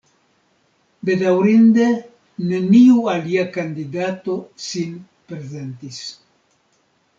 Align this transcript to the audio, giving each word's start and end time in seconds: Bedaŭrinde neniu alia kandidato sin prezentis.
Bedaŭrinde 1.09 1.89
neniu 2.53 3.05
alia 3.13 3.45
kandidato 3.59 4.41
sin 4.71 4.99
prezentis. 5.29 6.03